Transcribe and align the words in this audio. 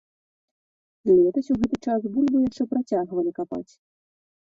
Летась 1.09 1.51
у 1.55 1.59
гэты 1.61 1.77
час 1.85 2.01
бульбу 2.17 2.43
яшчэ 2.49 2.63
працягвалі 2.75 3.31
капаць. 3.41 3.67